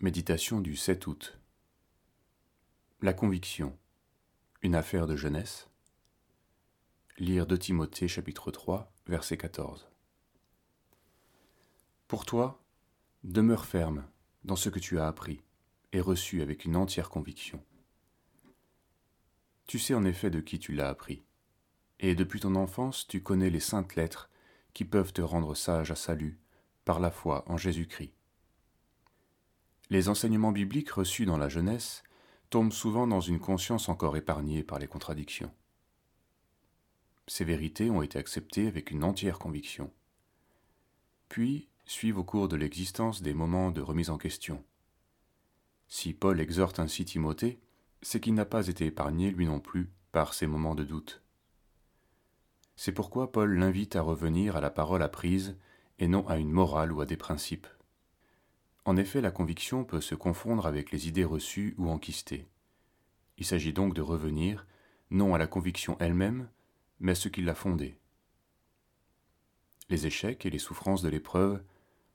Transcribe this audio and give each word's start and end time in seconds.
Méditation 0.00 0.60
du 0.60 0.76
7 0.76 1.08
août. 1.08 1.40
La 3.02 3.12
conviction. 3.12 3.76
Une 4.62 4.76
affaire 4.76 5.08
de 5.08 5.16
jeunesse. 5.16 5.68
Lire 7.18 7.48
2 7.48 7.58
Timothée 7.58 8.06
chapitre 8.06 8.52
3 8.52 8.92
verset 9.08 9.36
14. 9.36 9.88
Pour 12.06 12.26
toi, 12.26 12.62
demeure 13.24 13.64
ferme 13.64 14.06
dans 14.44 14.54
ce 14.54 14.68
que 14.68 14.78
tu 14.78 15.00
as 15.00 15.08
appris 15.08 15.42
et 15.90 16.00
reçu 16.00 16.42
avec 16.42 16.64
une 16.64 16.76
entière 16.76 17.10
conviction. 17.10 17.60
Tu 19.66 19.80
sais 19.80 19.94
en 19.94 20.04
effet 20.04 20.30
de 20.30 20.38
qui 20.38 20.60
tu 20.60 20.74
l'as 20.74 20.90
appris, 20.90 21.24
et 21.98 22.14
depuis 22.14 22.38
ton 22.38 22.54
enfance 22.54 23.08
tu 23.08 23.20
connais 23.20 23.50
les 23.50 23.58
saintes 23.58 23.96
lettres 23.96 24.30
qui 24.74 24.84
peuvent 24.84 25.12
te 25.12 25.22
rendre 25.22 25.56
sage 25.56 25.90
à 25.90 25.96
salut 25.96 26.38
par 26.84 27.00
la 27.00 27.10
foi 27.10 27.42
en 27.50 27.56
Jésus-Christ. 27.56 28.12
Les 29.90 30.08
enseignements 30.08 30.52
bibliques 30.52 30.90
reçus 30.90 31.24
dans 31.24 31.38
la 31.38 31.48
jeunesse 31.48 32.02
tombent 32.50 32.72
souvent 32.72 33.06
dans 33.06 33.20
une 33.20 33.40
conscience 33.40 33.88
encore 33.88 34.16
épargnée 34.16 34.62
par 34.62 34.78
les 34.78 34.86
contradictions. 34.86 35.52
Ces 37.26 37.44
vérités 37.44 37.90
ont 37.90 38.02
été 38.02 38.18
acceptées 38.18 38.68
avec 38.68 38.90
une 38.90 39.04
entière 39.04 39.38
conviction. 39.38 39.90
Puis 41.28 41.68
suivent 41.86 42.18
au 42.18 42.24
cours 42.24 42.48
de 42.48 42.56
l'existence 42.56 43.22
des 43.22 43.32
moments 43.32 43.70
de 43.70 43.80
remise 43.80 44.10
en 44.10 44.18
question. 44.18 44.62
Si 45.88 46.12
Paul 46.12 46.38
exhorte 46.40 46.78
ainsi 46.80 47.06
Timothée, 47.06 47.58
c'est 48.02 48.20
qu'il 48.20 48.34
n'a 48.34 48.44
pas 48.44 48.68
été 48.68 48.86
épargné 48.86 49.30
lui 49.30 49.46
non 49.46 49.58
plus 49.58 49.90
par 50.12 50.34
ces 50.34 50.46
moments 50.46 50.74
de 50.74 50.84
doute. 50.84 51.22
C'est 52.76 52.92
pourquoi 52.92 53.32
Paul 53.32 53.58
l'invite 53.58 53.96
à 53.96 54.02
revenir 54.02 54.54
à 54.54 54.60
la 54.60 54.70
parole 54.70 55.02
apprise 55.02 55.56
et 55.98 56.08
non 56.08 56.28
à 56.28 56.36
une 56.36 56.50
morale 56.50 56.92
ou 56.92 57.00
à 57.00 57.06
des 57.06 57.16
principes. 57.16 57.66
En 58.88 58.96
effet, 58.96 59.20
la 59.20 59.30
conviction 59.30 59.84
peut 59.84 60.00
se 60.00 60.14
confondre 60.14 60.64
avec 60.64 60.92
les 60.92 61.08
idées 61.08 61.26
reçues 61.26 61.74
ou 61.76 61.90
enquistées. 61.90 62.48
Il 63.36 63.44
s'agit 63.44 63.74
donc 63.74 63.92
de 63.92 64.00
revenir, 64.00 64.66
non 65.10 65.34
à 65.34 65.38
la 65.38 65.46
conviction 65.46 65.98
elle-même, 66.00 66.48
mais 66.98 67.12
à 67.12 67.14
ce 67.14 67.28
qui 67.28 67.42
l'a 67.42 67.54
fondée. 67.54 67.98
Les 69.90 70.06
échecs 70.06 70.46
et 70.46 70.50
les 70.50 70.58
souffrances 70.58 71.02
de 71.02 71.10
l'épreuve 71.10 71.62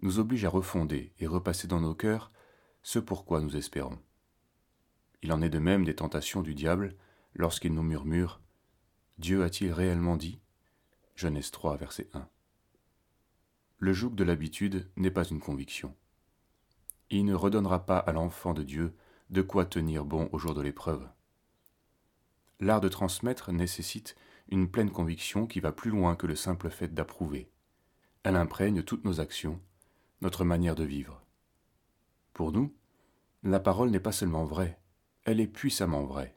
nous 0.00 0.18
obligent 0.18 0.46
à 0.46 0.48
refonder 0.48 1.12
et 1.18 1.26
repasser 1.26 1.68
dans 1.68 1.80
nos 1.80 1.94
cœurs 1.94 2.32
ce 2.82 2.98
pourquoi 2.98 3.42
nous 3.42 3.58
espérons. 3.58 3.98
Il 5.20 5.34
en 5.34 5.42
est 5.42 5.50
de 5.50 5.58
même 5.58 5.84
des 5.84 5.96
tentations 5.96 6.40
du 6.40 6.54
diable 6.54 6.96
lorsqu'il 7.34 7.74
nous 7.74 7.82
murmure 7.82 8.40
Dieu 9.18 9.44
a-t-il 9.44 9.70
réellement 9.70 10.16
dit? 10.16 10.40
Genèse 11.14 11.50
3, 11.50 11.76
verset 11.76 12.08
1. 12.14 12.26
Le 13.80 13.92
joug 13.92 14.14
de 14.14 14.24
l'habitude 14.24 14.88
n'est 14.96 15.10
pas 15.10 15.24
une 15.24 15.40
conviction. 15.40 15.94
Il 17.10 17.24
ne 17.24 17.34
redonnera 17.34 17.86
pas 17.86 17.98
à 17.98 18.12
l'enfant 18.12 18.54
de 18.54 18.62
Dieu 18.62 18.94
de 19.30 19.42
quoi 19.42 19.64
tenir 19.64 20.04
bon 20.04 20.28
au 20.32 20.38
jour 20.38 20.54
de 20.54 20.62
l'épreuve. 20.62 21.08
L'art 22.60 22.80
de 22.80 22.88
transmettre 22.88 23.52
nécessite 23.52 24.16
une 24.48 24.70
pleine 24.70 24.90
conviction 24.90 25.46
qui 25.46 25.60
va 25.60 25.72
plus 25.72 25.90
loin 25.90 26.16
que 26.16 26.26
le 26.26 26.36
simple 26.36 26.70
fait 26.70 26.94
d'approuver. 26.94 27.50
Elle 28.22 28.36
imprègne 28.36 28.82
toutes 28.82 29.04
nos 29.04 29.20
actions, 29.20 29.60
notre 30.20 30.44
manière 30.44 30.74
de 30.74 30.84
vivre. 30.84 31.22
Pour 32.32 32.52
nous, 32.52 32.74
la 33.42 33.60
parole 33.60 33.90
n'est 33.90 34.00
pas 34.00 34.12
seulement 34.12 34.44
vraie, 34.44 34.78
elle 35.24 35.40
est 35.40 35.46
puissamment 35.46 36.04
vraie. 36.04 36.36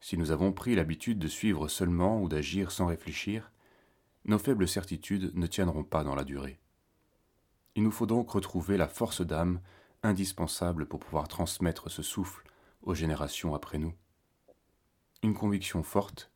Si 0.00 0.16
nous 0.16 0.30
avons 0.30 0.52
pris 0.52 0.74
l'habitude 0.74 1.18
de 1.18 1.28
suivre 1.28 1.68
seulement 1.68 2.20
ou 2.20 2.28
d'agir 2.28 2.70
sans 2.70 2.86
réfléchir, 2.86 3.50
nos 4.24 4.38
faibles 4.38 4.68
certitudes 4.68 5.32
ne 5.34 5.46
tiendront 5.46 5.84
pas 5.84 6.04
dans 6.04 6.14
la 6.14 6.24
durée. 6.24 6.58
Il 7.76 7.82
nous 7.82 7.90
faut 7.90 8.06
donc 8.06 8.30
retrouver 8.30 8.78
la 8.78 8.88
force 8.88 9.20
d'âme 9.20 9.60
indispensable 10.02 10.86
pour 10.86 10.98
pouvoir 10.98 11.28
transmettre 11.28 11.90
ce 11.90 12.02
souffle 12.02 12.42
aux 12.82 12.94
générations 12.94 13.54
après 13.54 13.76
nous. 13.76 13.92
Une 15.22 15.34
conviction 15.34 15.82
forte 15.82 16.32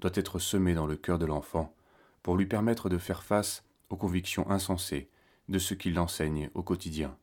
doit 0.00 0.10
être 0.14 0.38
semée 0.38 0.74
dans 0.74 0.86
le 0.86 0.96
cœur 0.96 1.18
de 1.18 1.24
l'enfant 1.24 1.74
pour 2.22 2.36
lui 2.36 2.44
permettre 2.44 2.90
de 2.90 2.98
faire 2.98 3.22
face 3.22 3.64
aux 3.88 3.96
convictions 3.96 4.48
insensées 4.50 5.08
de 5.48 5.58
ce 5.58 5.72
qu'il 5.72 5.98
enseigne 5.98 6.50
au 6.52 6.62
quotidien, 6.62 7.16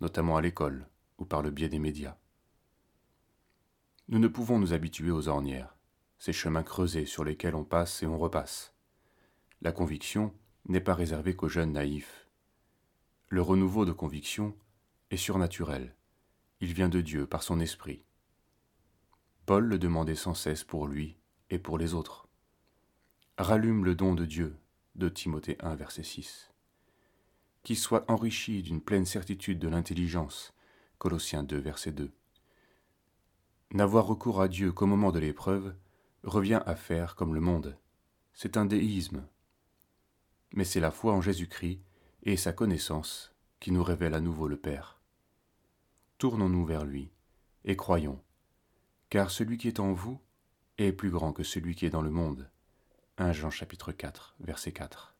notamment 0.00 0.36
à 0.36 0.42
l'école 0.42 0.88
ou 1.18 1.24
par 1.24 1.42
le 1.42 1.50
biais 1.52 1.68
des 1.68 1.78
médias. 1.78 2.16
Nous 4.08 4.18
ne 4.18 4.28
pouvons 4.28 4.58
nous 4.58 4.72
habituer 4.72 5.12
aux 5.12 5.28
ornières, 5.28 5.76
ces 6.18 6.32
chemins 6.32 6.64
creusés 6.64 7.06
sur 7.06 7.22
lesquels 7.22 7.54
on 7.54 7.64
passe 7.64 8.02
et 8.02 8.06
on 8.06 8.18
repasse. 8.18 8.74
La 9.62 9.70
conviction 9.70 10.34
n'est 10.68 10.80
pas 10.80 10.94
réservée 10.94 11.36
qu'aux 11.36 11.48
jeunes 11.48 11.72
naïfs. 11.72 12.25
Le 13.28 13.42
renouveau 13.42 13.84
de 13.84 13.90
conviction 13.90 14.56
est 15.10 15.16
surnaturel. 15.16 15.96
Il 16.60 16.72
vient 16.72 16.88
de 16.88 17.00
Dieu 17.00 17.26
par 17.26 17.42
son 17.42 17.58
esprit. 17.58 18.04
Paul 19.46 19.64
le 19.64 19.80
demandait 19.80 20.14
sans 20.14 20.34
cesse 20.34 20.62
pour 20.62 20.86
lui 20.86 21.16
et 21.50 21.58
pour 21.58 21.76
les 21.76 21.94
autres. 21.94 22.28
Rallume 23.36 23.84
le 23.84 23.96
don 23.96 24.14
de 24.14 24.24
Dieu, 24.24 24.56
de 24.94 25.08
Timothée 25.08 25.56
1, 25.58 25.74
verset 25.74 26.04
6. 26.04 26.52
Qu'il 27.64 27.76
soit 27.76 28.08
enrichi 28.08 28.62
d'une 28.62 28.80
pleine 28.80 29.06
certitude 29.06 29.58
de 29.58 29.66
l'intelligence, 29.66 30.54
Colossiens 30.98 31.42
2, 31.42 31.58
verset 31.58 31.90
2. 31.90 32.12
N'avoir 33.72 34.06
recours 34.06 34.40
à 34.40 34.46
Dieu 34.46 34.70
qu'au 34.70 34.86
moment 34.86 35.10
de 35.10 35.18
l'épreuve 35.18 35.74
revient 36.22 36.62
à 36.64 36.76
faire 36.76 37.16
comme 37.16 37.34
le 37.34 37.40
monde. 37.40 37.76
C'est 38.34 38.56
un 38.56 38.66
déisme, 38.66 39.26
mais 40.52 40.64
c'est 40.64 40.78
la 40.78 40.92
foi 40.92 41.12
en 41.12 41.20
Jésus-Christ 41.20 41.80
et 42.26 42.36
sa 42.36 42.52
connaissance 42.52 43.32
qui 43.60 43.70
nous 43.70 43.84
révèle 43.84 44.12
à 44.12 44.20
nouveau 44.20 44.48
le 44.48 44.56
Père. 44.56 45.00
Tournons-nous 46.18 46.66
vers 46.66 46.84
lui 46.84 47.12
et 47.64 47.76
croyons, 47.76 48.20
car 49.10 49.30
celui 49.30 49.58
qui 49.58 49.68
est 49.68 49.78
en 49.78 49.92
vous 49.92 50.20
est 50.76 50.90
plus 50.90 51.10
grand 51.10 51.32
que 51.32 51.44
celui 51.44 51.76
qui 51.76 51.86
est 51.86 51.90
dans 51.90 52.02
le 52.02 52.10
monde. 52.10 52.50
1 53.18 53.32
Jean 53.32 53.50
chapitre 53.50 53.92
4, 53.92 54.34
verset 54.40 54.72
4. 54.72 55.15